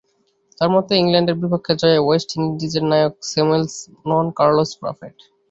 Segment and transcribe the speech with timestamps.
[0.57, 3.73] তাঁর মতে, ইংল্যান্ডের বিপক্ষে জয়ে ওয়েস্ট ইন্ডিজের নায়ক স্যামুয়েলস
[4.09, 5.15] নন, কার্লোস ব্রাফেট।